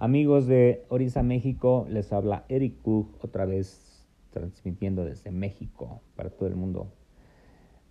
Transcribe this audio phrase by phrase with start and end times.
[0.00, 6.48] Amigos de Orisa México, les habla Eric Cook, otra vez transmitiendo desde México para todo
[6.48, 6.92] el mundo.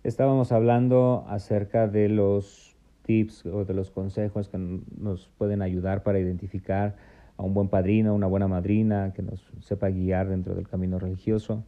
[0.04, 6.18] Estábamos hablando acerca de los tips o de los consejos que nos pueden ayudar para
[6.18, 6.96] identificar
[7.36, 11.62] a un buen padrino, una buena madrina, que nos sepa guiar dentro del camino religioso.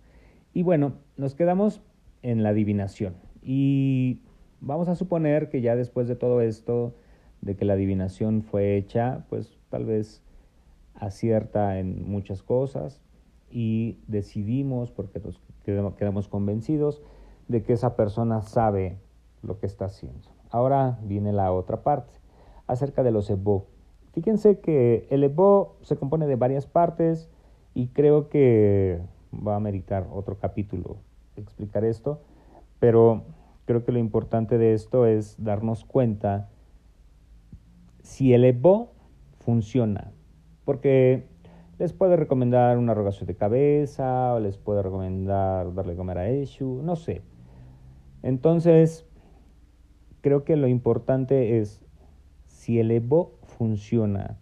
[0.55, 1.83] Y bueno, nos quedamos
[2.23, 3.13] en la adivinación.
[3.43, 4.21] Y
[4.63, 6.95] vamos a suponer que ya después de todo esto,
[7.43, 10.23] de que la adivinación fue hecha, pues tal vez
[11.01, 13.01] acierta en muchas cosas
[13.51, 17.03] y decidimos, porque nos quedamos convencidos,
[17.49, 18.99] de que esa persona sabe
[19.43, 20.29] lo que está haciendo.
[20.51, 22.13] Ahora viene la otra parte,
[22.67, 23.67] acerca de los EBO.
[24.13, 27.29] Fíjense que el EBO se compone de varias partes
[27.75, 29.01] y creo que
[29.35, 30.99] va a meritar otro capítulo
[31.37, 32.21] explicar esto,
[32.79, 33.25] pero
[33.65, 36.49] creo que lo importante de esto es darnos cuenta
[38.03, 38.93] si el EBO
[39.39, 40.13] funciona
[40.65, 41.27] porque
[41.79, 46.83] les puede recomendar una rogación de cabeza, o les puede recomendar darle comer a Eshu,
[46.83, 47.23] no sé.
[48.23, 49.07] Entonces,
[50.21, 51.83] creo que lo importante es
[52.47, 54.39] si el Evo funciona,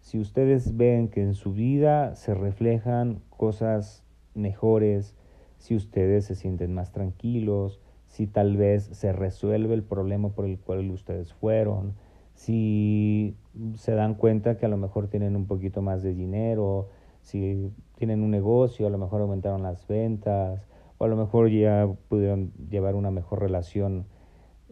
[0.00, 5.16] si ustedes ven que en su vida se reflejan cosas mejores,
[5.56, 10.58] si ustedes se sienten más tranquilos, si tal vez se resuelve el problema por el
[10.58, 11.94] cual ustedes fueron,
[12.34, 13.36] si
[13.76, 16.88] se dan cuenta que a lo mejor tienen un poquito más de dinero,
[17.22, 20.66] si tienen un negocio, a lo mejor aumentaron las ventas,
[20.98, 24.06] o a lo mejor ya pudieron llevar una mejor relación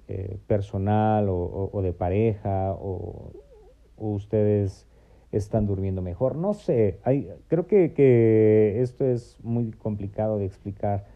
[0.08, 3.32] eh, personal o, de pareja, o,
[3.96, 4.86] ustedes
[5.30, 6.36] están durmiendo mejor.
[6.36, 11.06] No sé, hay, creo que, que esto es muy complicado de explicar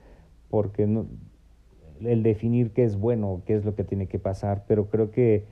[0.49, 1.07] porque no,
[2.01, 5.45] el definir qué es bueno, qué es lo que tiene que pasar, pero creo que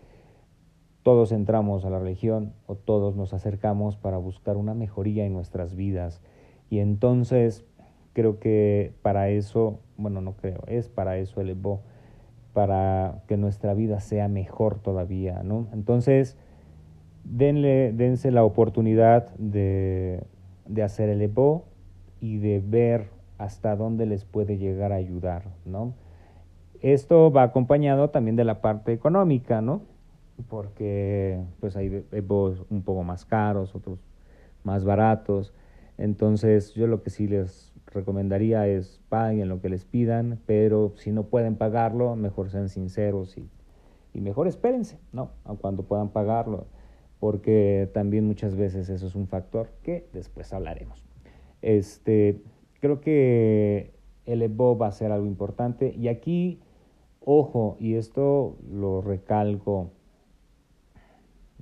[1.05, 5.77] todos entramos a la religión o todos nos acercamos para buscar una mejoría en nuestras
[5.77, 6.23] vidas.
[6.71, 7.67] Y entonces
[8.15, 11.83] creo que para eso, bueno, no creo, es para eso el Evo,
[12.55, 15.67] para que nuestra vida sea mejor todavía, ¿no?
[15.75, 16.39] Entonces,
[17.25, 20.23] denle, dense la oportunidad de,
[20.67, 21.67] de hacer el Evo
[22.21, 25.93] y de ver hasta dónde les puede llegar a ayudar, ¿no?
[26.81, 29.94] Esto va acompañado también de la parte económica, ¿no?
[30.49, 33.99] Porque pues hay EVOs un poco más caros, otros
[34.63, 35.53] más baratos.
[35.99, 41.13] Entonces yo lo que sí les recomendaría es paguen lo que les pidan, pero si
[41.13, 43.49] no pueden pagarlo, mejor sean sinceros y,
[44.13, 45.31] y mejor espérense, ¿no?
[45.45, 46.67] A cuando puedan pagarlo,
[47.21, 51.05] porque también muchas veces eso es un factor que después hablaremos.
[51.63, 52.43] Este,
[52.81, 53.95] creo que
[54.27, 56.61] el EVO va a ser algo importante y aquí,
[57.21, 59.91] ojo, y esto lo recalco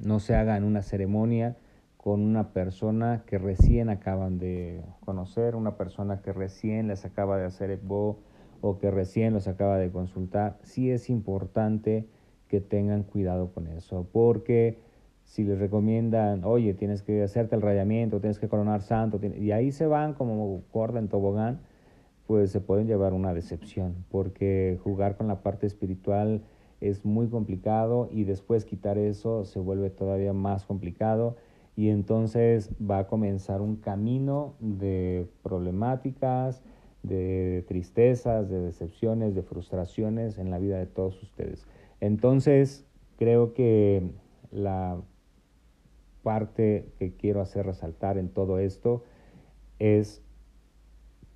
[0.03, 1.57] no se haga en una ceremonia
[1.97, 7.47] con una persona que recién acaban de conocer, una persona que recién les acaba de
[7.47, 8.19] hacer EBO
[8.61, 10.59] o que recién los acaba de consultar.
[10.63, 12.09] Sí es importante
[12.49, 14.81] que tengan cuidado con eso, porque
[15.25, 19.73] si les recomiendan, oye, tienes que hacerte el rayamiento, tienes que coronar santo, y ahí
[19.73, 21.61] se van como corda en tobogán,
[22.27, 26.43] pues se pueden llevar una decepción, porque jugar con la parte espiritual
[26.83, 31.37] es muy complicado y después quitar eso se vuelve todavía más complicado
[31.77, 36.63] y entonces va a comenzar un camino de problemáticas,
[37.03, 41.67] de tristezas, de decepciones, de frustraciones en la vida de todos ustedes.
[42.01, 42.85] Entonces,
[43.17, 44.11] creo que
[44.51, 45.01] la
[46.23, 49.05] parte que quiero hacer resaltar en todo esto
[49.79, 50.23] es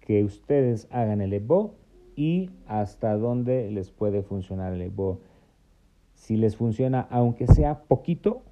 [0.01, 1.75] que ustedes hagan el EBO
[2.15, 5.21] y hasta dónde les puede funcionar el EBO.
[6.17, 8.43] Si les funciona, aunque sea poquito,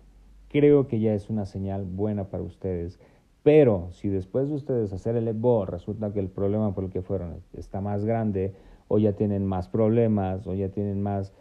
[0.48, 3.00] creo que ya es una señal buena para ustedes.
[3.42, 7.02] Pero si después de ustedes hacer el EBO resulta que el problema por el que
[7.02, 8.54] fueron está más grande,
[8.86, 11.32] o ya tienen más problemas, o ya tienen más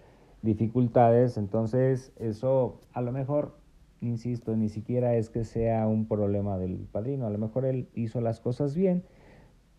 [0.42, 3.58] dificultades, entonces eso a lo mejor,
[4.02, 8.22] insisto, ni siquiera es que sea un problema del padrino, a lo mejor él hizo
[8.22, 9.04] las cosas bien,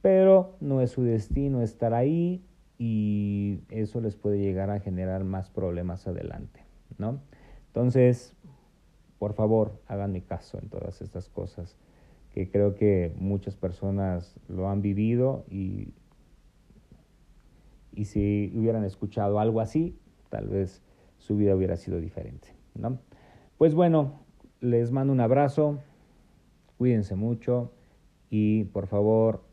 [0.03, 2.45] pero no es su destino estar ahí
[2.79, 6.65] y eso les puede llegar a generar más problemas adelante,
[6.99, 7.21] ¿no?
[7.69, 8.35] Entonces,
[9.19, 11.77] por favor, háganme caso en todas estas cosas,
[12.33, 15.95] que creo que muchas personas lo han vivido y,
[17.93, 19.97] y si hubieran escuchado algo así,
[20.31, 20.83] tal vez
[21.19, 22.99] su vida hubiera sido diferente, ¿no?
[23.57, 24.25] Pues bueno,
[24.61, 25.79] les mando un abrazo,
[26.77, 27.73] cuídense mucho
[28.31, 29.45] y por favor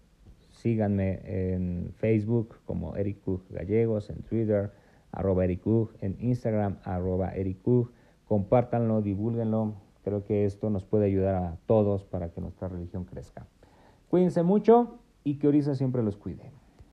[0.62, 3.18] Síganme en Facebook como Eric
[3.50, 4.72] Gallegos, en Twitter,
[5.12, 5.62] arroba Eric
[6.02, 7.92] en Instagram, arroba Eric Cook.
[8.28, 9.74] Compártanlo, divulguenlo,
[10.04, 13.48] Creo que esto nos puede ayudar a todos para que nuestra religión crezca.
[14.10, 16.52] Cuídense mucho y que Orisa siempre los cuide.